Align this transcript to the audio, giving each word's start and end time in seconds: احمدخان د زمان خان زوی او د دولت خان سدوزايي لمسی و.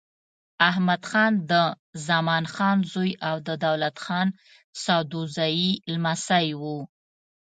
احمدخان 0.69 1.31
د 1.51 1.53
زمان 2.07 2.43
خان 2.53 2.77
زوی 2.91 3.11
او 3.29 3.35
د 3.47 3.49
دولت 3.65 3.95
خان 4.05 4.27
سدوزايي 4.83 5.71
لمسی 5.91 6.47
و. 6.61 6.63